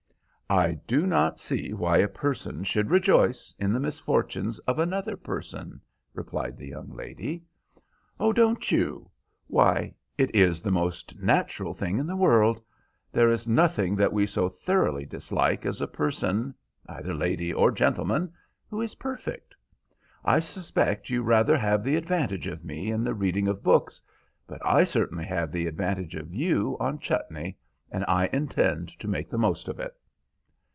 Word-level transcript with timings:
"I 0.53 0.73
do 0.85 1.07
not 1.07 1.39
see 1.39 1.71
why 1.71 1.99
a 1.99 2.09
person 2.09 2.65
should 2.65 2.89
rejoice 2.89 3.55
in 3.57 3.71
the 3.71 3.79
misfortunes 3.79 4.59
of 4.67 4.79
another 4.79 5.15
person," 5.15 5.79
replied 6.13 6.57
the 6.57 6.67
young 6.67 6.89
lady. 6.93 7.45
"Oh, 8.19 8.33
don't 8.33 8.69
you? 8.69 9.09
Why, 9.47 9.93
it 10.17 10.35
is 10.35 10.61
the 10.61 10.69
most 10.69 11.17
natural 11.17 11.73
thing 11.73 11.99
in 11.99 12.05
the 12.05 12.17
world. 12.17 12.61
There 13.13 13.31
is 13.31 13.47
nothing 13.47 13.95
that 13.95 14.11
we 14.11 14.25
so 14.27 14.49
thoroughly 14.49 15.05
dislike 15.05 15.65
as 15.65 15.79
a 15.79 15.87
person, 15.87 16.53
either 16.85 17.13
lady 17.13 17.53
or 17.53 17.71
gentleman, 17.71 18.33
who 18.69 18.81
is 18.81 18.95
perfect. 18.95 19.55
I 20.25 20.39
suspect 20.41 21.09
you 21.09 21.23
rather 21.23 21.55
have 21.57 21.81
the 21.81 21.95
advantage 21.95 22.47
of 22.47 22.65
me 22.65 22.91
in 22.91 23.05
the 23.05 23.13
reading 23.13 23.47
of 23.47 23.63
books, 23.63 24.01
but 24.47 24.59
I 24.65 24.83
certainly 24.83 25.23
have 25.27 25.53
the 25.53 25.65
advantage 25.67 26.15
of 26.15 26.33
you 26.33 26.75
on 26.77 26.99
chutney, 26.99 27.57
and 27.89 28.03
I 28.05 28.29
intend 28.33 28.89
to 28.99 29.07
make 29.07 29.29
the 29.29 29.37
most 29.37 29.69
of 29.69 29.79
it." 29.79 29.95